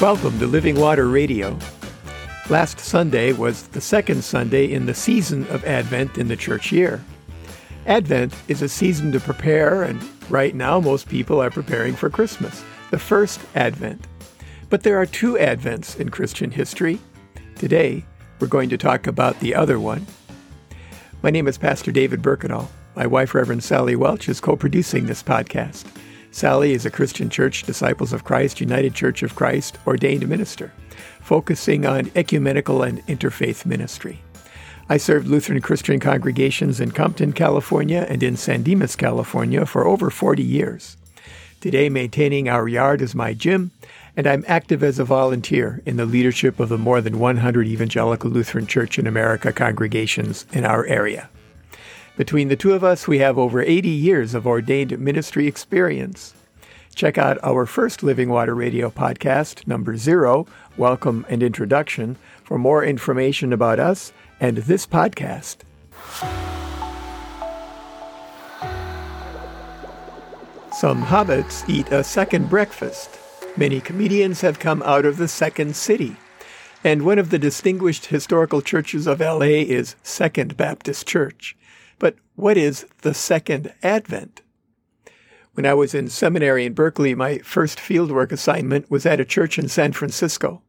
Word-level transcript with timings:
Welcome 0.00 0.38
to 0.38 0.46
Living 0.46 0.80
Water 0.80 1.08
Radio. 1.08 1.58
Last 2.48 2.80
Sunday 2.80 3.32
was 3.34 3.68
the 3.68 3.82
second 3.82 4.24
Sunday 4.24 4.72
in 4.72 4.86
the 4.86 4.94
season 4.94 5.46
of 5.48 5.62
Advent 5.66 6.16
in 6.16 6.28
the 6.28 6.38
church 6.38 6.72
year. 6.72 7.04
Advent 7.84 8.34
is 8.48 8.62
a 8.62 8.68
season 8.70 9.12
to 9.12 9.20
prepare, 9.20 9.82
and 9.82 10.02
right 10.30 10.54
now 10.54 10.80
most 10.80 11.06
people 11.06 11.42
are 11.42 11.50
preparing 11.50 11.94
for 11.94 12.08
Christmas, 12.08 12.64
the 12.90 12.98
first 12.98 13.40
Advent. 13.54 14.06
But 14.70 14.84
there 14.84 14.98
are 14.98 15.04
two 15.04 15.34
Advents 15.34 16.00
in 16.00 16.08
Christian 16.08 16.50
history. 16.50 16.98
Today, 17.56 18.02
we're 18.38 18.46
going 18.46 18.70
to 18.70 18.78
talk 18.78 19.06
about 19.06 19.38
the 19.40 19.54
other 19.54 19.78
one. 19.78 20.06
My 21.20 21.28
name 21.28 21.46
is 21.46 21.58
Pastor 21.58 21.92
David 21.92 22.22
Berkedal. 22.22 22.68
My 22.96 23.06
wife, 23.06 23.34
Reverend 23.34 23.62
Sally 23.62 23.96
Welch, 23.96 24.30
is 24.30 24.40
co 24.40 24.56
producing 24.56 25.04
this 25.04 25.22
podcast. 25.22 25.84
Sally 26.32 26.72
is 26.72 26.86
a 26.86 26.90
Christian 26.90 27.28
Church 27.28 27.64
Disciples 27.64 28.12
of 28.12 28.22
Christ 28.22 28.60
United 28.60 28.94
Church 28.94 29.24
of 29.24 29.34
Christ 29.34 29.78
ordained 29.84 30.28
minister, 30.28 30.72
focusing 31.20 31.84
on 31.84 32.10
ecumenical 32.14 32.84
and 32.84 33.04
interfaith 33.06 33.66
ministry. 33.66 34.22
I 34.88 34.96
served 34.96 35.26
Lutheran 35.26 35.60
Christian 35.60 35.98
congregations 35.98 36.80
in 36.80 36.92
Compton, 36.92 37.32
California, 37.32 38.06
and 38.08 38.22
in 38.22 38.36
San 38.36 38.62
Dimas, 38.62 38.94
California 38.94 39.66
for 39.66 39.86
over 39.86 40.08
40 40.08 40.42
years. 40.42 40.96
Today, 41.60 41.88
maintaining 41.88 42.48
our 42.48 42.68
yard 42.68 43.02
is 43.02 43.14
my 43.14 43.34
gym, 43.34 43.72
and 44.16 44.26
I'm 44.26 44.44
active 44.46 44.84
as 44.84 44.98
a 44.98 45.04
volunteer 45.04 45.82
in 45.84 45.96
the 45.96 46.06
leadership 46.06 46.60
of 46.60 46.68
the 46.68 46.78
more 46.78 47.00
than 47.00 47.18
100 47.18 47.66
Evangelical 47.66 48.30
Lutheran 48.30 48.66
Church 48.66 48.98
in 49.00 49.06
America 49.06 49.52
congregations 49.52 50.46
in 50.52 50.64
our 50.64 50.86
area. 50.86 51.28
Between 52.16 52.48
the 52.48 52.56
two 52.56 52.72
of 52.72 52.84
us, 52.84 53.08
we 53.08 53.18
have 53.18 53.38
over 53.38 53.62
80 53.62 53.88
years 53.88 54.34
of 54.34 54.46
ordained 54.46 54.98
ministry 54.98 55.46
experience. 55.46 56.34
Check 56.94 57.16
out 57.16 57.38
our 57.42 57.66
first 57.66 58.02
Living 58.02 58.28
Water 58.28 58.54
Radio 58.54 58.90
podcast, 58.90 59.66
number 59.66 59.96
zero, 59.96 60.46
Welcome 60.76 61.24
and 61.28 61.42
Introduction, 61.42 62.16
for 62.44 62.58
more 62.58 62.84
information 62.84 63.52
about 63.52 63.78
us 63.78 64.12
and 64.40 64.58
this 64.58 64.86
podcast. 64.86 65.58
Some 70.72 71.04
hobbits 71.04 71.68
eat 71.68 71.90
a 71.92 72.02
second 72.02 72.50
breakfast. 72.50 73.18
Many 73.56 73.80
comedians 73.80 74.40
have 74.40 74.58
come 74.58 74.82
out 74.82 75.04
of 75.04 75.16
the 75.16 75.28
second 75.28 75.76
city. 75.76 76.16
And 76.82 77.02
one 77.02 77.18
of 77.18 77.30
the 77.30 77.38
distinguished 77.38 78.06
historical 78.06 78.62
churches 78.62 79.06
of 79.06 79.20
LA 79.20 79.62
is 79.68 79.94
Second 80.02 80.56
Baptist 80.56 81.06
Church. 81.06 81.56
But 82.00 82.16
what 82.34 82.56
is 82.56 82.86
the 83.02 83.14
second 83.14 83.72
advent? 83.84 84.42
When 85.52 85.66
I 85.66 85.74
was 85.74 85.94
in 85.94 86.08
seminary 86.08 86.64
in 86.64 86.72
Berkeley, 86.72 87.14
my 87.14 87.38
first 87.38 87.78
fieldwork 87.78 88.32
assignment 88.32 88.90
was 88.90 89.06
at 89.06 89.20
a 89.20 89.24
church 89.24 89.58
in 89.58 89.68
San 89.68 89.92
Francisco. 89.92 90.62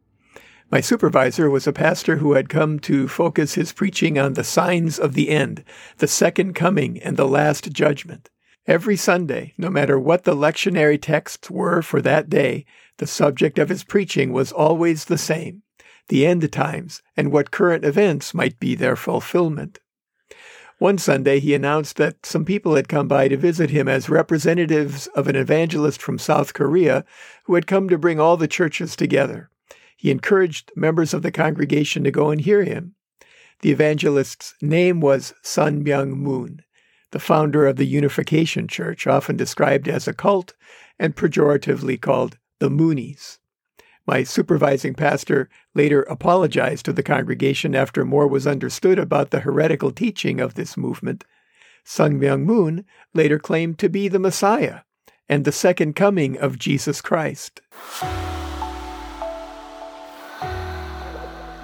My 0.69 0.81
supervisor 0.81 1.49
was 1.49 1.65
a 1.65 1.73
pastor 1.73 2.17
who 2.17 2.33
had 2.33 2.49
come 2.49 2.79
to 2.81 3.07
focus 3.07 3.53
his 3.53 3.71
preaching 3.71 4.19
on 4.19 4.33
the 4.33 4.43
signs 4.43 4.99
of 4.99 5.13
the 5.13 5.29
end, 5.29 5.63
the 5.97 6.07
second 6.07 6.53
coming, 6.53 6.99
and 6.99 7.15
the 7.15 7.27
last 7.27 7.71
judgment. 7.71 8.29
Every 8.67 8.97
Sunday, 8.97 9.53
no 9.57 9.69
matter 9.69 9.97
what 9.97 10.25
the 10.25 10.35
lectionary 10.35 11.01
texts 11.01 11.49
were 11.49 11.81
for 11.81 12.01
that 12.01 12.29
day, 12.29 12.65
the 12.97 13.07
subject 13.07 13.57
of 13.57 13.69
his 13.69 13.83
preaching 13.83 14.33
was 14.33 14.51
always 14.51 15.05
the 15.05 15.17
same 15.17 15.63
the 16.09 16.25
end 16.25 16.51
times 16.51 17.01
and 17.15 17.31
what 17.31 17.51
current 17.51 17.85
events 17.85 18.33
might 18.33 18.59
be 18.59 18.75
their 18.75 18.97
fulfillment. 18.97 19.79
One 20.81 20.97
Sunday, 20.97 21.39
he 21.39 21.53
announced 21.53 21.97
that 21.97 22.25
some 22.25 22.43
people 22.43 22.73
had 22.73 22.89
come 22.89 23.07
by 23.07 23.27
to 23.27 23.37
visit 23.37 23.69
him 23.69 23.87
as 23.87 24.09
representatives 24.09 25.05
of 25.13 25.27
an 25.27 25.35
evangelist 25.35 26.01
from 26.01 26.17
South 26.17 26.55
Korea 26.55 27.05
who 27.43 27.53
had 27.53 27.67
come 27.67 27.87
to 27.87 27.99
bring 27.99 28.19
all 28.19 28.35
the 28.35 28.47
churches 28.47 28.95
together. 28.95 29.51
He 29.95 30.09
encouraged 30.09 30.71
members 30.75 31.13
of 31.13 31.21
the 31.21 31.31
congregation 31.31 32.03
to 32.03 32.09
go 32.09 32.31
and 32.31 32.41
hear 32.41 32.63
him. 32.63 32.95
The 33.59 33.69
evangelist's 33.69 34.55
name 34.59 35.01
was 35.01 35.35
Sun 35.43 35.83
Myung 35.83 36.15
Moon, 36.15 36.63
the 37.11 37.19
founder 37.19 37.67
of 37.67 37.75
the 37.75 37.85
Unification 37.85 38.67
Church, 38.67 39.05
often 39.05 39.37
described 39.37 39.87
as 39.87 40.07
a 40.07 40.15
cult 40.15 40.55
and 40.97 41.15
pejoratively 41.15 42.01
called 42.01 42.39
the 42.57 42.71
Moonies. 42.71 43.37
My 44.07 44.23
supervising 44.23 44.95
pastor 44.95 45.49
later 45.75 46.03
apologized 46.03 46.85
to 46.85 46.93
the 46.93 47.03
congregation 47.03 47.75
after 47.75 48.03
more 48.03 48.27
was 48.27 48.47
understood 48.47 48.97
about 48.97 49.29
the 49.29 49.41
heretical 49.41 49.91
teaching 49.91 50.39
of 50.39 50.55
this 50.55 50.75
movement. 50.75 51.23
Sun 51.83 52.19
Myung 52.19 52.43
Moon 52.43 52.85
later 53.13 53.39
claimed 53.39 53.77
to 53.79 53.89
be 53.89 54.07
the 54.07 54.19
Messiah 54.19 54.81
and 55.29 55.45
the 55.45 55.51
second 55.51 55.95
coming 55.95 56.37
of 56.37 56.59
Jesus 56.59 57.01
Christ. 57.01 57.61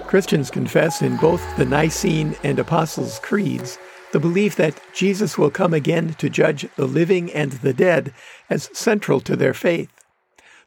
Christians 0.06 0.50
confess 0.50 1.02
in 1.02 1.16
both 1.18 1.44
the 1.58 1.66
Nicene 1.66 2.34
and 2.42 2.58
Apostles' 2.58 3.18
Creeds 3.18 3.78
the 4.12 4.18
belief 4.18 4.56
that 4.56 4.80
Jesus 4.94 5.36
will 5.36 5.50
come 5.50 5.74
again 5.74 6.14
to 6.14 6.30
judge 6.30 6.66
the 6.76 6.86
living 6.86 7.30
and 7.32 7.52
the 7.52 7.74
dead 7.74 8.14
as 8.48 8.70
central 8.72 9.20
to 9.20 9.36
their 9.36 9.52
faith. 9.52 9.90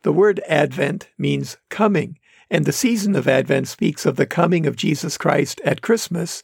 The 0.04 0.12
word 0.12 0.42
Advent 0.48 1.10
means 1.18 1.58
coming, 1.70 2.18
and 2.50 2.66
the 2.66 2.72
season 2.72 3.16
of 3.16 3.28
Advent 3.28 3.68
speaks 3.68 4.04
of 4.06 4.16
the 4.16 4.26
coming 4.26 4.66
of 4.66 4.76
Jesus 4.76 5.16
Christ 5.16 5.62
at 5.64 5.84
Christmas, 5.84 6.42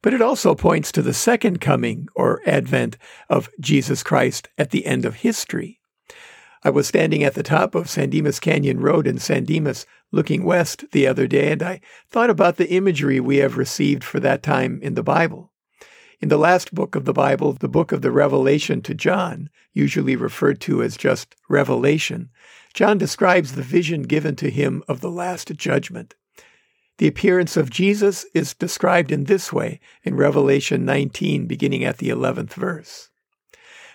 but 0.00 0.14
it 0.14 0.22
also 0.22 0.54
points 0.54 0.92
to 0.92 1.02
the 1.02 1.12
second 1.12 1.60
coming 1.60 2.06
or 2.14 2.40
Advent 2.46 2.96
of 3.28 3.50
Jesus 3.58 4.04
Christ 4.04 4.48
at 4.56 4.70
the 4.70 4.86
end 4.86 5.04
of 5.04 5.16
history. 5.16 5.80
I 6.62 6.70
was 6.70 6.86
standing 6.86 7.24
at 7.24 7.34
the 7.34 7.42
top 7.42 7.74
of 7.74 7.90
San 7.90 8.10
Dimas 8.10 8.38
Canyon 8.38 8.78
Road 8.78 9.08
in 9.08 9.18
San 9.18 9.44
Dimas 9.44 9.86
looking 10.12 10.44
west 10.44 10.84
the 10.92 11.08
other 11.08 11.26
day, 11.26 11.50
and 11.50 11.62
I 11.64 11.80
thought 12.08 12.30
about 12.30 12.58
the 12.58 12.70
imagery 12.70 13.18
we 13.18 13.38
have 13.38 13.56
received 13.56 14.04
for 14.04 14.20
that 14.20 14.42
time 14.42 14.78
in 14.82 14.94
the 14.94 15.02
Bible. 15.02 15.50
In 16.20 16.28
the 16.28 16.38
last 16.38 16.74
book 16.74 16.94
of 16.94 17.06
the 17.06 17.14
Bible, 17.14 17.54
the 17.54 17.68
book 17.68 17.92
of 17.92 18.02
the 18.02 18.12
Revelation 18.12 18.82
to 18.82 18.94
John, 18.94 19.48
usually 19.72 20.16
referred 20.16 20.60
to 20.60 20.82
as 20.82 20.96
just 20.96 21.34
Revelation, 21.48 22.30
John 22.72 22.98
describes 22.98 23.52
the 23.52 23.62
vision 23.62 24.02
given 24.02 24.36
to 24.36 24.50
him 24.50 24.82
of 24.88 25.00
the 25.00 25.10
last 25.10 25.54
judgment. 25.56 26.14
The 26.98 27.08
appearance 27.08 27.56
of 27.56 27.70
Jesus 27.70 28.26
is 28.34 28.54
described 28.54 29.10
in 29.10 29.24
this 29.24 29.52
way 29.52 29.80
in 30.02 30.16
Revelation 30.16 30.84
19, 30.84 31.46
beginning 31.46 31.84
at 31.84 31.98
the 31.98 32.10
11th 32.10 32.52
verse. 32.52 33.10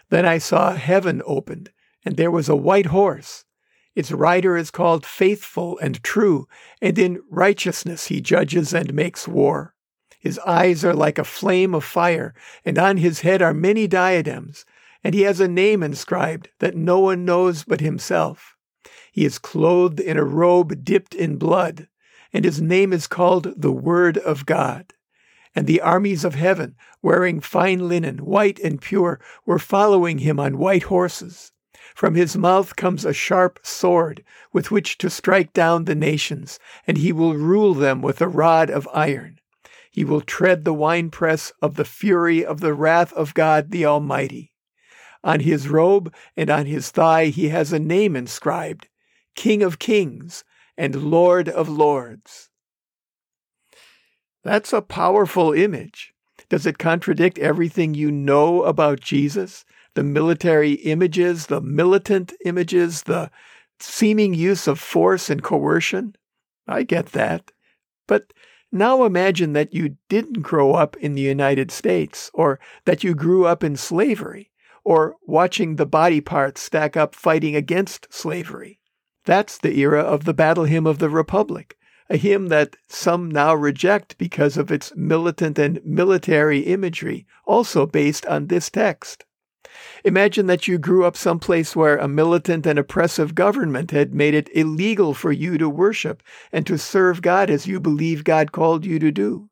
Then 0.10 0.26
I 0.26 0.40
saw 0.40 0.74
heaven 0.74 1.22
opened, 1.26 1.72
and 2.04 2.18
there 2.18 2.32
was 2.32 2.50
a 2.50 2.56
white 2.56 2.88
horse. 2.88 3.46
Its 3.96 4.12
rider 4.12 4.58
is 4.58 4.72
called 4.72 5.06
Faithful 5.06 5.80
and 5.80 6.04
True, 6.04 6.48
and 6.82 6.98
in 7.00 7.22
righteousness 7.30 8.08
he 8.08 8.22
judges 8.22 8.74
and 8.74 8.94
makes 8.94 9.28
war. 9.28 9.74
His 10.20 10.40
eyes 10.40 10.84
are 10.84 10.94
like 10.94 11.18
a 11.18 11.24
flame 11.24 11.74
of 11.74 11.84
fire, 11.84 12.34
and 12.66 12.78
on 12.78 12.98
his 12.98 13.22
head 13.22 13.42
are 13.42 13.54
many 13.54 13.88
diadems, 13.88 14.66
and 15.04 15.14
he 15.14 15.22
has 15.22 15.40
a 15.40 15.48
name 15.48 15.84
inscribed 15.84 16.50
that 16.60 16.76
no 16.76 17.00
one 17.00 17.24
knows 17.24 17.64
but 17.64 17.80
himself. 17.80 18.55
He 19.16 19.24
is 19.24 19.40
clothed 19.40 20.02
in 20.02 20.18
a 20.18 20.26
robe 20.26 20.84
dipped 20.84 21.16
in 21.16 21.38
blood, 21.38 21.88
and 22.34 22.44
his 22.44 22.62
name 22.62 22.92
is 22.92 23.08
called 23.08 23.54
the 23.56 23.72
Word 23.72 24.18
of 24.18 24.46
God. 24.46 24.92
And 25.56 25.68
the 25.68 25.80
armies 25.80 26.26
of 26.26 26.36
heaven, 26.36 26.76
wearing 27.02 27.40
fine 27.40 27.88
linen, 27.88 28.18
white 28.18 28.60
and 28.60 28.82
pure, 28.82 29.22
were 29.46 29.58
following 29.58 30.18
him 30.18 30.38
on 30.38 30.58
white 30.58 30.84
horses. 30.84 31.54
From 31.96 32.16
his 32.16 32.36
mouth 32.36 32.76
comes 32.76 33.06
a 33.06 33.14
sharp 33.14 33.62
sword 33.64 34.22
with 34.52 34.70
which 34.70 34.98
to 34.98 35.10
strike 35.10 35.54
down 35.54 35.86
the 35.86 35.96
nations, 35.96 36.60
and 36.86 36.98
he 36.98 37.14
will 37.14 37.36
rule 37.36 37.74
them 37.74 38.02
with 38.02 38.20
a 38.20 38.28
rod 38.28 38.70
of 38.70 38.86
iron. 38.94 39.40
He 39.90 40.04
will 40.04 40.20
tread 40.20 40.66
the 40.66 40.74
winepress 40.74 41.54
of 41.62 41.76
the 41.76 41.86
fury 41.86 42.46
of 42.46 42.60
the 42.60 42.74
wrath 42.74 43.14
of 43.14 43.34
God 43.34 43.72
the 43.72 43.86
Almighty. 43.86 44.52
On 45.24 45.40
his 45.40 45.70
robe 45.70 46.14
and 46.36 46.50
on 46.50 46.66
his 46.66 46.92
thigh 46.92 47.28
he 47.28 47.48
has 47.48 47.72
a 47.72 47.80
name 47.80 48.18
inscribed 48.18 48.90
King 49.36 49.64
of 49.64 49.80
Kings 49.80 50.44
and 50.78 50.96
Lord 50.96 51.48
of 51.50 51.70
Lords. 51.70 52.50
That's 54.44 54.74
a 54.74 54.82
powerful 54.82 55.54
image. 55.54 56.14
Does 56.50 56.66
it 56.66 56.78
contradict 56.78 57.40
everything 57.40 57.94
you 57.94 58.12
know 58.12 58.64
about 58.64 59.00
Jesus? 59.00 59.66
The 59.96 60.04
military 60.04 60.74
images, 60.74 61.48
the 61.48 61.62
militant 61.62 62.34
images, 62.46 63.04
the 63.04 63.32
seeming 63.80 64.34
use 64.34 64.68
of 64.68 64.80
force 64.80 65.30
and 65.30 65.42
coercion? 65.42 66.16
I 66.68 66.84
get 66.84 67.08
that. 67.08 67.52
But 68.08 68.34
now 68.72 69.06
imagine 69.06 69.54
that 69.54 69.74
you 69.74 69.98
didn't 70.10 70.42
grow 70.42 70.74
up 70.74 70.96
in 70.98 71.16
the 71.16 71.22
United 71.22 71.72
States, 71.72 72.30
or 72.34 72.60
that 72.86 73.04
you 73.04 73.16
grew 73.16 73.46
up 73.46 73.64
in 73.64 73.76
slavery, 73.76 74.52
or 74.84 75.16
watching 75.26 75.76
the 75.76 75.86
body 75.86 76.22
parts 76.22 76.62
stack 76.62 76.96
up 76.96 77.16
fighting 77.16 77.56
against 77.56 78.14
slavery. 78.14 78.80
That's 79.26 79.58
the 79.58 79.80
era 79.80 80.02
of 80.02 80.26
the 80.26 80.34
Battle 80.34 80.66
Hymn 80.66 80.86
of 80.86 81.00
the 81.00 81.10
Republic, 81.10 81.78
a 82.10 82.18
hymn 82.18 82.50
that 82.50 82.76
some 82.88 83.30
now 83.30 83.56
reject 83.56 84.18
because 84.20 84.56
of 84.56 84.72
its 84.72 84.96
militant 84.96 85.58
and 85.58 85.82
military 85.84 86.60
imagery, 86.60 87.26
also 87.46 87.88
based 87.88 88.26
on 88.28 88.48
this 88.48 88.70
text. 88.70 89.26
Imagine 90.04 90.46
that 90.46 90.68
you 90.68 90.78
grew 90.78 91.06
up 91.06 91.18
someplace 91.18 91.76
where 91.76 91.98
a 91.98 92.08
militant 92.08 92.68
and 92.68 92.78
oppressive 92.78 93.34
government 93.34 93.90
had 93.90 94.14
made 94.14 94.36
it 94.36 94.50
illegal 94.54 95.16
for 95.16 95.32
you 95.32 95.58
to 95.58 95.68
worship 95.68 96.22
and 96.52 96.66
to 96.68 96.78
serve 96.78 97.24
God 97.24 97.50
as 97.50 97.66
you 97.66 97.80
believe 97.80 98.24
God 98.24 98.52
called 98.52 98.86
you 98.86 99.00
to 99.00 99.12
do. 99.12 99.50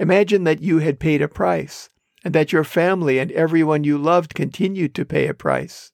Imagine 0.00 0.44
that 0.44 0.60
you 0.60 0.78
had 0.78 0.98
paid 0.98 1.22
a 1.22 1.28
price 1.28 1.88
and 2.24 2.34
that 2.34 2.52
your 2.52 2.64
family 2.64 3.20
and 3.20 3.30
everyone 3.32 3.84
you 3.84 3.96
loved 3.96 4.34
continued 4.34 4.94
to 4.96 5.04
pay 5.04 5.28
a 5.28 5.34
price. 5.34 5.92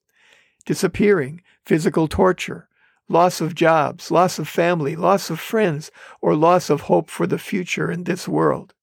Disappearing, 0.64 1.42
physical 1.64 2.08
torture, 2.08 2.68
loss 3.08 3.40
of 3.40 3.54
jobs, 3.54 4.10
loss 4.10 4.38
of 4.38 4.48
family, 4.48 4.96
loss 4.96 5.30
of 5.30 5.38
friends, 5.40 5.90
or 6.20 6.34
loss 6.34 6.70
of 6.70 6.82
hope 6.82 7.10
for 7.10 7.26
the 7.26 7.38
future 7.38 7.90
in 7.90 8.04
this 8.04 8.26
world, 8.26 8.74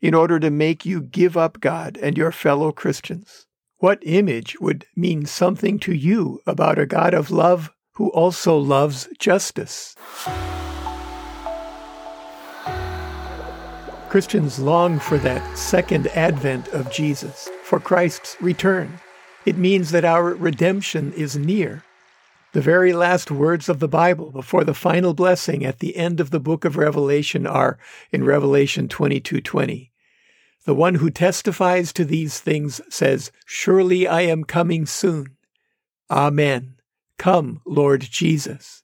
in 0.00 0.14
order 0.14 0.38
to 0.38 0.50
make 0.50 0.84
you 0.84 1.00
give 1.00 1.36
up 1.36 1.60
God 1.60 1.98
and 2.02 2.16
your 2.16 2.32
fellow 2.32 2.72
Christians. 2.72 3.46
What 3.78 3.98
image 4.02 4.60
would 4.60 4.86
mean 4.94 5.24
something 5.24 5.78
to 5.80 5.94
you 5.94 6.40
about 6.46 6.78
a 6.78 6.86
God 6.86 7.14
of 7.14 7.30
love 7.30 7.70
who 7.94 8.10
also 8.10 8.56
loves 8.56 9.08
justice? 9.18 9.96
Christians 14.10 14.58
long 14.58 14.98
for 14.98 15.18
that 15.18 15.56
second 15.56 16.08
advent 16.08 16.68
of 16.68 16.90
Jesus, 16.90 17.48
for 17.62 17.78
Christ's 17.78 18.36
return. 18.40 18.98
It 19.46 19.56
means 19.56 19.92
that 19.92 20.04
our 20.04 20.34
redemption 20.34 21.12
is 21.12 21.36
near. 21.36 21.84
The 22.52 22.60
very 22.60 22.92
last 22.92 23.30
words 23.30 23.68
of 23.68 23.78
the 23.78 23.86
Bible 23.86 24.32
before 24.32 24.64
the 24.64 24.74
final 24.74 25.14
blessing 25.14 25.64
at 25.64 25.78
the 25.78 25.96
end 25.96 26.18
of 26.18 26.30
the 26.30 26.40
book 26.40 26.64
of 26.64 26.76
Revelation 26.76 27.46
are 27.46 27.78
in 28.10 28.24
Revelation 28.24 28.88
22:20. 28.88 29.92
The 30.64 30.74
one 30.74 30.96
who 30.96 31.10
testifies 31.10 31.92
to 31.92 32.04
these 32.04 32.40
things 32.40 32.80
says, 32.88 33.30
Surely 33.46 34.08
I 34.08 34.22
am 34.22 34.42
coming 34.42 34.84
soon. 34.84 35.36
Amen. 36.10 36.74
Come, 37.18 37.60
Lord 37.64 38.00
Jesus. 38.00 38.82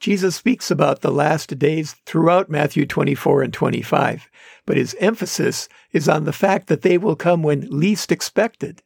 Jesus 0.00 0.34
speaks 0.34 0.68
about 0.70 1.02
the 1.02 1.12
last 1.12 1.58
days 1.60 1.94
throughout 2.06 2.50
Matthew 2.50 2.86
24 2.86 3.42
and 3.42 3.52
25, 3.52 4.28
but 4.66 4.76
his 4.76 4.96
emphasis 4.98 5.68
is 5.92 6.08
on 6.08 6.24
the 6.24 6.32
fact 6.32 6.66
that 6.66 6.82
they 6.82 6.98
will 6.98 7.16
come 7.16 7.42
when 7.44 7.68
least 7.70 8.10
expected. 8.10 8.82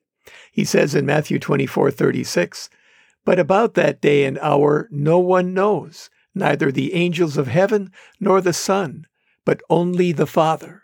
He 0.52 0.64
says 0.64 0.94
in 0.94 1.06
Matthew 1.06 1.38
24:36, 1.38 2.68
"But 3.24 3.38
about 3.38 3.74
that 3.74 4.00
day 4.00 4.24
and 4.24 4.38
hour 4.38 4.88
no 4.90 5.18
one 5.18 5.54
knows, 5.54 6.10
neither 6.34 6.70
the 6.70 6.94
angels 6.94 7.36
of 7.36 7.48
heaven 7.48 7.90
nor 8.20 8.40
the 8.40 8.52
Son, 8.52 9.06
but 9.44 9.62
only 9.70 10.12
the 10.12 10.26
Father." 10.26 10.82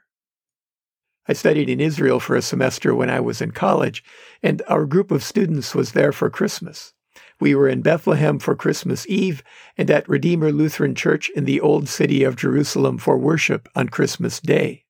I 1.29 1.33
studied 1.35 1.69
in 1.69 1.81
Israel 1.81 2.19
for 2.19 2.35
a 2.35 2.43
semester 2.43 2.95
when 2.95 3.11
I 3.11 3.21
was 3.21 3.41
in 3.41 3.51
college, 3.51 4.03
and 4.43 4.63
our 4.69 4.87
group 4.87 5.11
of 5.11 5.23
students 5.23 5.75
was 5.75 5.93
there 5.93 6.13
for 6.13 6.31
Christmas. 6.31 6.93
We 7.39 7.55
were 7.55 7.69
in 7.69 7.83
Bethlehem 7.83 8.39
for 8.39 8.55
Christmas 8.55 9.07
Eve 9.09 9.43
and 9.77 9.91
at 9.91 10.09
Redeemer 10.09 10.51
Lutheran 10.51 10.95
Church 10.95 11.31
in 11.31 11.45
the 11.45 11.61
Old 11.61 11.89
City 11.89 12.23
of 12.25 12.37
Jerusalem 12.37 12.99
for 12.99 13.19
worship 13.19 13.69
on 13.75 13.89
Christmas 13.89 14.41
Day. 14.41 14.85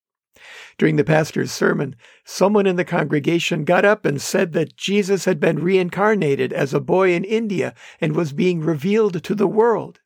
During 0.79 0.97
the 0.97 1.05
pastor's 1.05 1.53
sermon, 1.53 1.97
someone 2.25 2.67
in 2.67 2.77
the 2.77 2.85
congregation 2.85 3.65
got 3.65 3.85
up 3.85 4.05
and 4.05 4.21
said 4.21 4.53
that 4.53 4.77
Jesus 4.77 5.25
had 5.25 5.41
been 5.41 5.63
reincarnated 5.63 6.53
as 6.53 6.73
a 6.73 6.81
boy 6.81 7.13
in 7.13 7.25
India 7.25 7.75
and 8.01 8.15
was 8.15 8.33
being 8.33 8.61
revealed 8.61 9.23
to 9.23 9.35
the 9.35 9.47
world. 9.47 10.01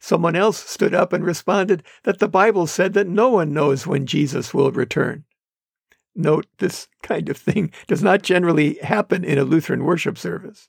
Someone 0.00 0.36
else 0.36 0.58
stood 0.58 0.94
up 0.94 1.12
and 1.12 1.24
responded 1.24 1.82
that 2.04 2.18
the 2.18 2.28
Bible 2.28 2.66
said 2.66 2.92
that 2.94 3.08
no 3.08 3.28
one 3.28 3.52
knows 3.52 3.86
when 3.86 4.06
Jesus 4.06 4.54
will 4.54 4.70
return. 4.70 5.24
Note 6.14 6.46
this 6.58 6.88
kind 7.02 7.28
of 7.28 7.36
thing 7.36 7.70
does 7.86 8.02
not 8.02 8.22
generally 8.22 8.74
happen 8.82 9.24
in 9.24 9.38
a 9.38 9.44
Lutheran 9.44 9.84
worship 9.84 10.18
service. 10.18 10.68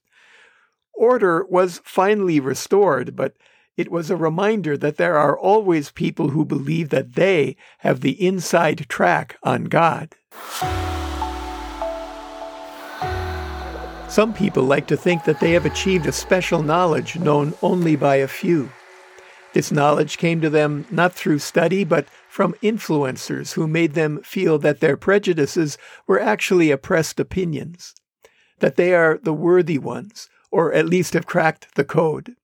Order 0.94 1.46
was 1.46 1.82
finally 1.84 2.40
restored, 2.40 3.16
but 3.16 3.36
it 3.80 3.90
was 3.90 4.12
a 4.12 4.18
reminder 4.18 4.76
that 4.76 4.98
there 4.98 5.18
are 5.18 5.40
always 5.40 5.90
people 5.90 6.31
who 6.31 6.44
believe 6.44 6.90
that 6.90 7.16
they 7.16 7.56
have 7.78 8.02
the 8.02 8.22
inside 8.22 8.86
track 8.90 9.38
on 9.42 9.64
God. 9.64 10.18
Some 14.10 14.34
people 14.34 14.64
like 14.64 14.86
to 14.88 14.98
think 14.98 15.24
that 15.24 15.40
they 15.40 15.52
have 15.52 15.66
achieved 15.66 16.08
a 16.08 16.12
special 16.12 16.62
knowledge 16.62 17.18
known 17.18 17.54
only 17.62 17.96
by 17.96 18.18
a 18.18 18.28
few. 18.28 18.70
This 19.54 19.72
knowledge 19.72 20.18
came 20.18 20.42
to 20.42 20.50
them 20.50 20.86
not 20.92 21.14
through 21.14 21.40
study, 21.40 21.86
but 21.86 22.06
from 22.28 22.56
influencers 22.62 23.54
who 23.54 23.66
made 23.66 23.94
them 23.94 24.22
feel 24.24 24.60
that 24.60 24.81
their 24.81 24.98
prejudices 24.98 25.78
were 26.06 26.20
actually 26.20 26.70
oppressed 26.70 27.18
opinions, 27.18 27.96
that 28.60 28.76
they 28.76 28.94
are 28.94 29.18
the 29.24 29.31
worthy 29.34 29.78
ones, 29.78 30.28
or 30.52 30.74
at 30.74 30.86
least 30.86 31.14
have 31.14 31.26
cracked 31.26 31.74
the 31.76 31.86
code. 31.86 32.36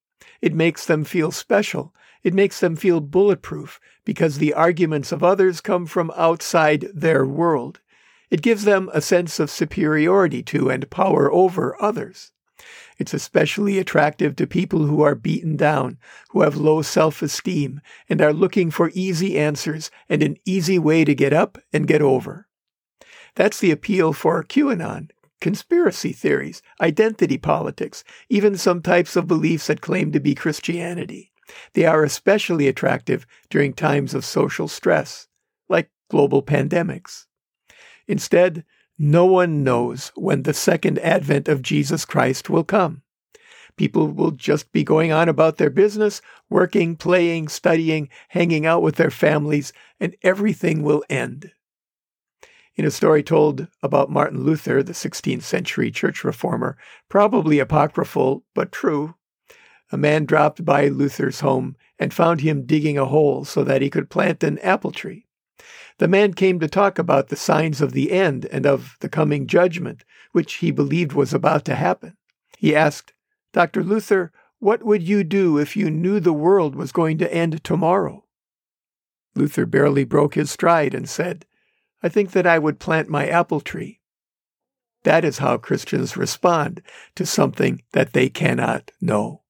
It 0.45 0.53
makes 0.53 0.85
them 0.85 1.05
feel 1.05 1.31
special. 1.31 1.91
It 2.21 2.35
makes 2.35 2.59
them 2.59 2.75
feel 2.75 2.99
bulletproof 2.99 3.79
because 4.05 4.37
the 4.37 4.53
arguments 4.53 5.11
of 5.11 5.23
others 5.23 5.59
come 5.59 5.87
from 5.87 6.11
outside 6.15 6.87
their 6.93 7.25
world. 7.25 7.81
It 8.29 8.43
gives 8.43 8.63
them 8.63 8.91
a 8.93 9.01
sense 9.01 9.39
of 9.39 9.49
superiority 9.49 10.43
to 10.43 10.69
and 10.69 10.87
power 10.91 11.33
over 11.33 11.75
others. 11.81 12.31
It's 12.99 13.11
especially 13.15 13.79
attractive 13.79 14.35
to 14.35 14.45
people 14.45 14.85
who 14.85 15.01
are 15.01 15.15
beaten 15.15 15.57
down, 15.57 15.97
who 16.29 16.43
have 16.43 16.55
low 16.55 16.83
self 16.83 17.23
esteem, 17.23 17.81
and 18.07 18.21
are 18.21 18.31
looking 18.31 18.69
for 18.69 18.91
easy 18.93 19.39
answers 19.39 19.89
and 20.07 20.21
an 20.21 20.37
easy 20.45 20.77
way 20.77 21.05
to 21.05 21.15
get 21.15 21.33
up 21.33 21.57
and 21.73 21.87
get 21.87 22.03
over. 22.03 22.47
That's 23.33 23.59
the 23.59 23.71
appeal 23.71 24.13
for 24.13 24.43
QAnon, 24.43 25.09
conspiracy 25.45 26.11
theories, 26.11 26.63
identity 26.81 27.37
politics, 27.37 28.03
even 28.29 28.57
some 28.57 28.81
types 28.81 29.15
of 29.15 29.27
beliefs 29.27 29.67
that 29.67 29.79
claim 29.79 30.11
to 30.11 30.19
be 30.19 30.33
Christianity. 30.33 31.31
They 31.73 31.85
are 31.85 32.03
especially 32.03 32.67
attractive 32.67 33.27
during 33.51 33.73
times 33.73 34.15
of 34.15 34.25
social 34.25 34.67
stress, 34.67 35.27
like 35.69 35.91
global 36.09 36.41
pandemics. 36.41 37.25
Instead, 38.07 38.65
no 38.97 39.27
one 39.27 39.63
knows 39.63 40.11
when 40.15 40.41
the 40.41 40.53
second 40.55 40.97
advent 40.97 41.47
of 41.47 41.61
Jesus 41.61 42.05
Christ 42.05 42.49
will 42.49 42.63
come. 42.63 43.03
People 43.77 44.07
will 44.07 44.31
just 44.31 44.71
be 44.71 44.83
going 44.83 45.11
on 45.11 45.29
about 45.29 45.57
their 45.57 45.69
business, 45.69 46.23
working, 46.49 46.95
playing, 46.95 47.49
studying, 47.49 48.09
hanging 48.29 48.65
out 48.65 48.81
with 48.81 48.95
their 48.95 49.11
families, 49.11 49.71
and 49.99 50.15
everything 50.23 50.81
will 50.81 51.03
end. 51.07 51.51
In 52.77 52.83
a 52.83 52.91
story 52.91 53.23
told 53.23 53.67
about 53.81 54.11
Martin 54.11 54.43
Luther, 54.43 54.83
the 54.83 54.93
16th 54.93 55.43
century 55.43 55.91
church 55.91 56.25
reformer, 56.25 56.77
probably 57.07 57.59
apocryphal 57.59 58.43
but 58.53 58.71
true, 58.71 59.15
a 59.91 59.97
man 59.97 60.25
dropped 60.25 60.65
by 60.65 60.89
Luther's 60.89 61.39
home 61.39 61.77
and 61.97 62.13
found 62.13 62.41
him 62.41 62.65
digging 62.65 62.97
a 62.97 63.05
hole 63.05 63.45
so 63.45 63.63
that 63.63 63.81
he 63.81 63.89
could 63.89 64.09
plant 64.09 64.43
an 64.43 64.59
apple 64.59 64.91
tree. 64.91 65.25
The 65.99 66.09
man 66.09 66.33
came 66.33 66.59
to 66.59 66.67
talk 66.67 66.99
about 66.99 67.29
the 67.29 67.37
signs 67.37 67.79
of 67.79 67.93
the 67.93 68.11
end 68.11 68.45
and 68.51 68.65
of 68.65 68.97
the 68.99 69.07
coming 69.07 69.47
judgment, 69.47 70.03
which 70.33 70.55
he 70.55 70.71
believed 70.71 71.13
was 71.13 71.33
about 71.33 71.63
to 71.65 71.75
happen. 71.75 72.17
He 72.57 72.75
asked, 72.75 73.13
Dr. 73.53 73.83
Luther, 73.83 74.33
what 74.59 74.83
would 74.83 75.03
you 75.03 75.23
do 75.23 75.57
if 75.57 75.77
you 75.77 75.89
knew 75.89 76.19
the 76.19 76.33
world 76.33 76.75
was 76.75 76.91
going 76.91 77.17
to 77.19 77.33
end 77.33 77.63
tomorrow? 77.63 78.25
Luther 79.33 79.65
barely 79.65 80.03
broke 80.03 80.35
his 80.35 80.51
stride 80.51 80.93
and 80.93 81.07
said, 81.07 81.45
I 82.05 82.07
think 82.07 82.33
that 82.33 82.45
I 82.45 82.59
would 82.59 82.77
plant 82.77 83.09
my 83.09 83.27
apple 83.27 83.59
tree. 83.59 83.99
That 85.05 85.25
is 85.25 85.39
how 85.39 85.57
Christians 85.57 86.15
respond 86.15 86.83
to 87.15 87.25
something 87.25 87.81
that 87.93 88.13
they 88.13 88.29
cannot 88.29 88.91
know. 89.01 89.41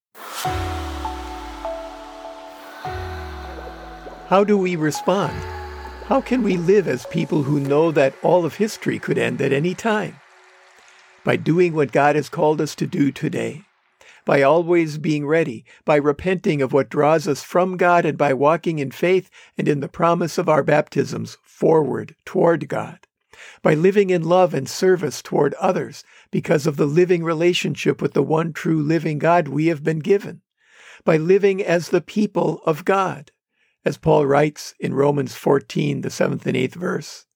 How 4.29 4.45
do 4.45 4.57
we 4.57 4.77
respond? 4.77 5.33
How 6.05 6.21
can 6.21 6.43
we 6.43 6.55
live 6.55 6.87
as 6.87 7.05
people 7.07 7.43
who 7.43 7.59
know 7.59 7.91
that 7.91 8.15
all 8.23 8.45
of 8.45 8.55
history 8.55 8.99
could 8.99 9.17
end 9.17 9.41
at 9.41 9.51
any 9.51 9.75
time? 9.75 10.17
By 11.25 11.35
doing 11.35 11.73
what 11.73 11.91
God 11.91 12.15
has 12.15 12.29
called 12.29 12.61
us 12.61 12.73
to 12.75 12.87
do 12.87 13.11
today, 13.11 13.63
by 14.23 14.43
always 14.43 14.97
being 14.97 15.27
ready, 15.27 15.65
by 15.83 15.97
repenting 15.97 16.61
of 16.61 16.71
what 16.71 16.87
draws 16.87 17.27
us 17.27 17.43
from 17.43 17.75
God, 17.75 18.05
and 18.05 18.17
by 18.17 18.33
walking 18.33 18.79
in 18.79 18.91
faith 18.91 19.29
and 19.57 19.67
in 19.67 19.81
the 19.81 19.89
promise 19.89 20.37
of 20.37 20.47
our 20.47 20.63
baptisms 20.63 21.37
forward 21.55 22.15
toward 22.25 22.67
God, 22.67 23.07
by 23.61 23.73
living 23.73 24.09
in 24.09 24.23
love 24.23 24.53
and 24.53 24.67
service 24.67 25.21
toward 25.21 25.53
others 25.53 26.03
because 26.29 26.67
of 26.67 26.75
the 26.75 26.85
living 26.85 27.23
relationship 27.23 28.01
with 28.01 28.13
the 28.13 28.23
one 28.23 28.51
true 28.51 28.81
living 28.81 29.19
God 29.19 29.47
we 29.47 29.67
have 29.67 29.83
been 29.83 29.99
given, 29.99 30.41
by 31.05 31.15
living 31.15 31.63
as 31.63 31.89
the 31.89 32.01
people 32.01 32.61
of 32.65 32.83
God 32.83 33.31
as 33.85 33.97
Paul 33.97 34.25
writes 34.25 34.73
in 34.79 34.95
Romans 34.95 35.35
14, 35.35 36.01
the 36.01 36.09
seventh 36.09 36.45
and 36.47 36.57
eighth 36.57 36.73
verse. 36.73 37.27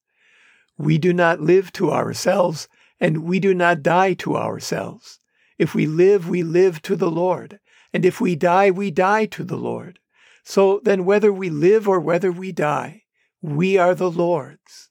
We 0.77 0.97
do 0.97 1.13
not 1.13 1.39
live 1.39 1.71
to 1.73 1.91
ourselves, 1.91 2.67
and 2.99 3.23
we 3.23 3.39
do 3.39 3.53
not 3.53 3.83
die 3.83 4.15
to 4.15 4.35
ourselves. 4.35 5.19
If 5.57 5.75
we 5.75 5.85
live, 5.85 6.27
we 6.27 6.41
live 6.41 6.81
to 6.83 6.95
the 6.95 7.11
Lord, 7.11 7.59
and 7.93 8.03
if 8.03 8.19
we 8.19 8.35
die, 8.35 8.71
we 8.71 8.89
die 8.91 9.27
to 9.27 9.43
the 9.43 9.57
Lord. 9.57 9.99
So 10.43 10.81
then, 10.83 11.05
whether 11.05 11.31
we 11.31 11.49
live 11.49 11.87
or 11.87 11.99
whether 11.99 12.31
we 12.31 12.51
die, 12.51 13.03
we 13.41 13.77
are 13.77 13.95
the 13.95 14.11
Lord's. 14.11 14.89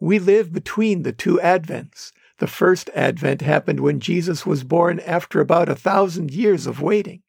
We 0.00 0.18
live 0.18 0.52
between 0.52 1.02
the 1.02 1.12
two 1.12 1.38
Advents. 1.42 2.10
The 2.38 2.48
first 2.48 2.90
Advent 2.92 3.40
happened 3.40 3.78
when 3.78 4.00
Jesus 4.00 4.44
was 4.44 4.64
born 4.64 4.98
after 5.00 5.40
about 5.40 5.68
a 5.68 5.76
thousand 5.76 6.32
years 6.32 6.66
of 6.66 6.82
waiting. 6.82 7.22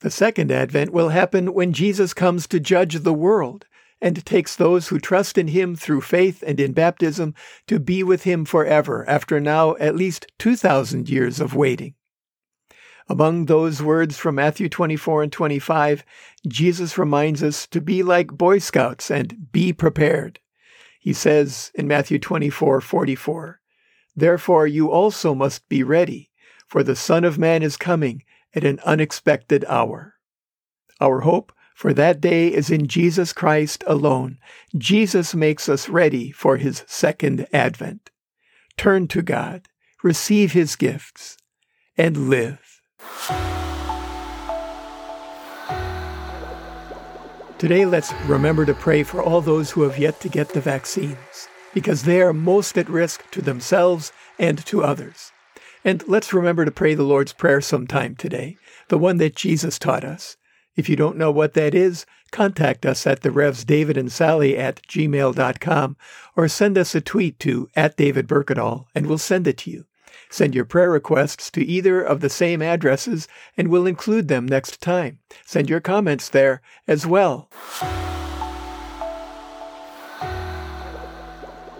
The 0.00 0.10
second 0.10 0.50
Advent 0.50 0.92
will 0.92 1.10
happen 1.10 1.54
when 1.54 1.72
Jesus 1.72 2.12
comes 2.12 2.48
to 2.48 2.58
judge 2.58 2.96
the 2.96 3.14
world 3.14 3.66
and 4.00 4.24
takes 4.24 4.56
those 4.56 4.88
who 4.88 4.98
trust 4.98 5.38
in 5.38 5.48
him 5.48 5.76
through 5.76 6.00
faith 6.00 6.42
and 6.44 6.58
in 6.58 6.72
baptism 6.72 7.34
to 7.68 7.78
be 7.78 8.02
with 8.02 8.24
him 8.24 8.44
forever 8.44 9.08
after 9.08 9.38
now 9.38 9.76
at 9.76 9.96
least 9.96 10.26
2,000 10.38 11.08
years 11.08 11.40
of 11.40 11.54
waiting. 11.54 11.94
Among 13.10 13.46
those 13.46 13.82
words 13.82 14.18
from 14.18 14.34
Matthew 14.34 14.68
24 14.68 15.22
and 15.22 15.32
25, 15.32 16.04
Jesus 16.46 16.98
reminds 16.98 17.42
us 17.42 17.66
to 17.68 17.80
be 17.80 18.02
like 18.02 18.28
Boy 18.28 18.58
Scouts 18.58 19.10
and 19.10 19.50
be 19.50 19.72
prepared. 19.72 20.40
He 21.00 21.14
says 21.14 21.72
in 21.74 21.88
Matthew 21.88 22.18
24 22.18 22.82
44, 22.82 23.60
Therefore 24.14 24.66
you 24.66 24.90
also 24.90 25.34
must 25.34 25.68
be 25.70 25.82
ready, 25.82 26.30
for 26.66 26.82
the 26.82 26.96
Son 26.96 27.24
of 27.24 27.38
Man 27.38 27.62
is 27.62 27.78
coming 27.78 28.24
at 28.54 28.64
an 28.64 28.78
unexpected 28.84 29.64
hour. 29.68 30.16
Our 31.00 31.20
hope 31.20 31.52
for 31.74 31.94
that 31.94 32.20
day 32.20 32.48
is 32.48 32.70
in 32.70 32.88
Jesus 32.88 33.32
Christ 33.32 33.84
alone. 33.86 34.38
Jesus 34.76 35.34
makes 35.34 35.68
us 35.68 35.88
ready 35.88 36.30
for 36.30 36.56
his 36.56 36.84
second 36.86 37.46
advent. 37.54 38.10
Turn 38.76 39.08
to 39.08 39.22
God, 39.22 39.68
receive 40.02 40.52
his 40.52 40.76
gifts, 40.76 41.38
and 41.96 42.28
live. 42.28 42.67
Today, 47.58 47.84
let's 47.84 48.12
remember 48.26 48.64
to 48.64 48.72
pray 48.72 49.02
for 49.02 49.20
all 49.20 49.40
those 49.40 49.72
who 49.72 49.82
have 49.82 49.98
yet 49.98 50.20
to 50.20 50.28
get 50.28 50.50
the 50.50 50.60
vaccines, 50.60 51.48
because 51.74 52.04
they 52.04 52.22
are 52.22 52.32
most 52.32 52.78
at 52.78 52.88
risk 52.88 53.28
to 53.32 53.42
themselves 53.42 54.12
and 54.38 54.64
to 54.66 54.84
others. 54.84 55.32
And 55.84 56.06
let's 56.06 56.32
remember 56.32 56.64
to 56.64 56.70
pray 56.70 56.94
the 56.94 57.02
Lord's 57.02 57.32
Prayer 57.32 57.60
sometime 57.60 58.14
today, 58.14 58.56
the 58.86 58.96
one 58.96 59.16
that 59.16 59.34
Jesus 59.34 59.76
taught 59.76 60.04
us. 60.04 60.36
If 60.76 60.88
you 60.88 60.94
don't 60.94 61.16
know 61.16 61.32
what 61.32 61.54
that 61.54 61.74
is, 61.74 62.06
contact 62.30 62.86
us 62.86 63.08
at 63.08 63.22
the 63.22 63.32
Revs 63.32 63.64
David 63.64 63.96
and 63.96 64.12
Sally 64.12 64.56
at 64.56 64.80
gmail.com 64.82 65.96
or 66.36 66.46
send 66.46 66.78
us 66.78 66.94
a 66.94 67.00
tweet 67.00 67.40
to 67.40 67.68
at 67.74 67.96
David 67.96 68.28
Berkedal 68.28 68.84
and 68.94 69.08
we'll 69.08 69.18
send 69.18 69.48
it 69.48 69.58
to 69.58 69.70
you. 69.72 69.84
Send 70.30 70.54
your 70.54 70.64
prayer 70.64 70.90
requests 70.90 71.50
to 71.52 71.64
either 71.64 72.02
of 72.02 72.20
the 72.20 72.28
same 72.28 72.62
addresses 72.62 73.28
and 73.56 73.68
we'll 73.68 73.86
include 73.86 74.28
them 74.28 74.46
next 74.46 74.80
time. 74.80 75.18
Send 75.44 75.68
your 75.70 75.80
comments 75.80 76.28
there 76.28 76.60
as 76.86 77.06
well. 77.06 77.48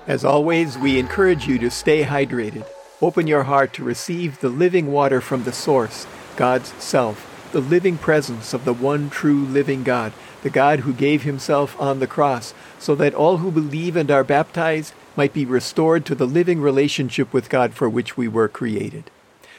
As 0.06 0.24
always, 0.24 0.78
we 0.78 0.98
encourage 0.98 1.46
you 1.46 1.58
to 1.58 1.70
stay 1.70 2.04
hydrated. 2.04 2.66
Open 3.02 3.26
your 3.26 3.42
heart 3.42 3.72
to 3.74 3.84
receive 3.84 4.40
the 4.40 4.48
living 4.48 4.90
water 4.90 5.20
from 5.20 5.44
the 5.44 5.52
source, 5.52 6.06
God's 6.36 6.72
self 6.82 7.28
the 7.52 7.60
living 7.60 7.96
presence 7.96 8.52
of 8.52 8.64
the 8.64 8.72
one 8.72 9.08
true 9.08 9.44
living 9.46 9.82
God, 9.82 10.12
the 10.42 10.50
God 10.50 10.80
who 10.80 10.92
gave 10.92 11.22
himself 11.22 11.78
on 11.80 11.98
the 11.98 12.06
cross, 12.06 12.52
so 12.78 12.94
that 12.94 13.14
all 13.14 13.38
who 13.38 13.50
believe 13.50 13.96
and 13.96 14.10
are 14.10 14.24
baptized 14.24 14.92
might 15.18 15.32
be 15.32 15.44
restored 15.44 16.06
to 16.06 16.14
the 16.14 16.28
living 16.28 16.60
relationship 16.60 17.32
with 17.32 17.50
God 17.50 17.74
for 17.74 17.90
which 17.90 18.16
we 18.16 18.28
were 18.28 18.46
created. 18.46 19.10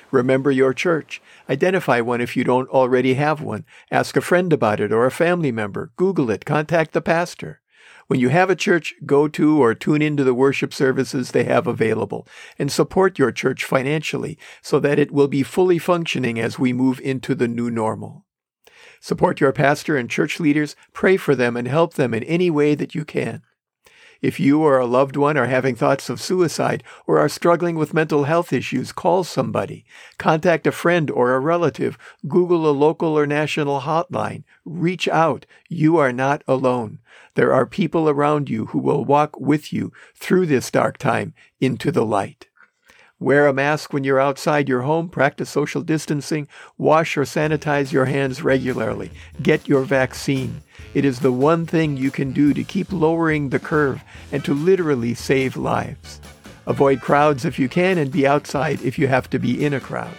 Remember 0.09 0.51
your 0.51 0.73
church. 0.73 1.21
Identify 1.49 1.99
one 1.99 2.21
if 2.21 2.37
you 2.37 2.45
don't 2.45 2.69
already 2.69 3.15
have 3.15 3.41
one. 3.41 3.65
Ask 3.91 4.15
a 4.15 4.21
friend 4.21 4.53
about 4.53 4.79
it 4.79 4.93
or 4.93 5.05
a 5.05 5.11
family 5.11 5.51
member. 5.51 5.91
Google 5.97 6.31
it. 6.31 6.45
Contact 6.45 6.93
the 6.93 7.01
pastor. 7.01 7.59
When 8.07 8.21
you 8.21 8.29
have 8.29 8.49
a 8.49 8.55
church, 8.55 8.93
go 9.05 9.27
to 9.27 9.61
or 9.61 9.75
tune 9.75 10.01
into 10.01 10.23
the 10.23 10.33
worship 10.33 10.73
services 10.73 11.31
they 11.31 11.43
have 11.43 11.67
available 11.67 12.25
and 12.57 12.71
support 12.71 13.19
your 13.19 13.33
church 13.33 13.65
financially 13.65 14.37
so 14.61 14.79
that 14.79 14.97
it 14.97 15.11
will 15.11 15.27
be 15.27 15.43
fully 15.43 15.77
functioning 15.77 16.39
as 16.39 16.57
we 16.57 16.71
move 16.71 17.01
into 17.01 17.35
the 17.35 17.49
new 17.49 17.69
normal. 17.69 18.25
Support 19.01 19.41
your 19.41 19.51
pastor 19.51 19.97
and 19.97 20.09
church 20.09 20.39
leaders, 20.39 20.77
pray 20.93 21.17
for 21.17 21.35
them, 21.35 21.57
and 21.57 21.67
help 21.67 21.95
them 21.95 22.13
in 22.13 22.23
any 22.23 22.49
way 22.49 22.75
that 22.75 22.95
you 22.95 23.03
can. 23.03 23.41
If 24.21 24.39
you 24.39 24.61
or 24.61 24.77
a 24.77 24.85
loved 24.85 25.15
one 25.15 25.38
are 25.38 25.45
having 25.45 25.75
thoughts 25.75 26.09
of 26.09 26.21
suicide 26.21 26.83
or 27.07 27.19
are 27.19 27.29
struggling 27.29 27.75
with 27.75 27.93
mental 27.93 28.25
health 28.25 28.51
issues, 28.51 28.91
call 28.91 29.23
somebody. 29.23 29.85
Contact 30.17 30.67
a 30.67 30.73
friend 30.73 31.09
or 31.09 31.33
a 31.33 31.39
relative. 31.39 31.97
Google 32.27 32.69
a 32.69 32.71
local 32.71 33.17
or 33.17 33.25
national 33.25 33.81
hotline. 33.81 34.43
Reach 34.65 35.07
out. 35.07 35.45
You 35.69 35.97
are 35.97 36.11
not 36.11 36.43
alone. 36.47 36.99
There 37.35 37.53
are 37.53 37.65
people 37.65 38.09
around 38.09 38.49
you 38.49 38.67
who 38.67 38.79
will 38.79 39.05
walk 39.05 39.39
with 39.39 39.71
you 39.71 39.93
through 40.15 40.47
this 40.47 40.69
dark 40.69 40.97
time 40.97 41.33
into 41.61 41.91
the 41.91 42.05
light. 42.05 42.47
Wear 43.21 43.47
a 43.47 43.53
mask 43.53 43.91
when 43.91 44.05
you're 44.05 44.19
outside 44.19 44.69
your 44.69 44.81
home, 44.81 45.09
practice 45.09 45.49
social 45.49 45.81
distancing, 45.81 46.47
wash 46.77 47.17
or 47.17 47.23
sanitize 47.23 47.91
your 47.91 48.05
hands 48.05 48.41
regularly, 48.41 49.11
get 49.41 49.67
your 49.67 49.83
vaccine. 49.83 50.61
It 50.93 51.05
is 51.05 51.19
the 51.19 51.31
one 51.31 51.65
thing 51.65 51.98
you 51.98 52.10
can 52.10 52.31
do 52.31 52.53
to 52.53 52.63
keep 52.63 52.91
lowering 52.91 53.50
the 53.50 53.60
curve 53.60 54.03
and 54.31 54.43
to 54.46 54.53
literally 54.53 55.13
save 55.13 55.55
lives. 55.55 56.19
Avoid 56.65 57.01
crowds 57.01 57.46
if 57.46 57.60
you 57.60 57.69
can 57.69 57.98
and 57.98 58.12
be 58.12 58.25
outside 58.25 58.81
if 58.81 58.98
you 58.98 59.08
have 59.08 59.29
to 59.29 59.39
be 59.39 59.63
in 59.63 59.74
a 59.74 59.79
crowd. 59.79 60.13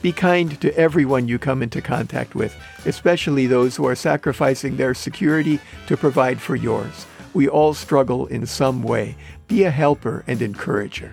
Be 0.00 0.12
kind 0.12 0.60
to 0.60 0.76
everyone 0.76 1.26
you 1.26 1.38
come 1.38 1.62
into 1.62 1.82
contact 1.82 2.34
with, 2.34 2.56
especially 2.86 3.46
those 3.46 3.76
who 3.76 3.86
are 3.86 3.96
sacrificing 3.96 4.76
their 4.76 4.94
security 4.94 5.58
to 5.86 5.96
provide 5.96 6.40
for 6.40 6.54
yours. 6.54 7.06
We 7.34 7.48
all 7.48 7.74
struggle 7.74 8.26
in 8.26 8.46
some 8.46 8.82
way. 8.82 9.16
Be 9.48 9.64
a 9.64 9.70
helper 9.70 10.22
and 10.26 10.40
encourager. 10.40 11.12